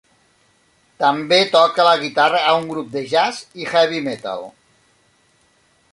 També 1.03 1.37
toca 1.55 1.85
la 1.89 1.93
guitarra 2.05 2.41
a 2.53 2.55
un 2.61 2.67
grup 2.73 2.89
de 2.97 3.03
jazz 3.13 3.45
i 3.65 3.69
heavy 3.75 4.01
metal. 4.11 4.49